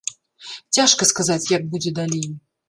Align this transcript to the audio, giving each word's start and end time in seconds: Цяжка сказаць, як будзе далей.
Цяжка 0.77 1.07
сказаць, 1.11 1.51
як 1.57 1.69
будзе 1.75 1.93
далей. 2.01 2.27